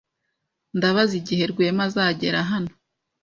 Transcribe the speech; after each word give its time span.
Ndabaza 0.77 1.13
igihe 1.21 1.43
Rwema 1.51 1.83
azagera 1.89 2.39
hano. 2.51 2.71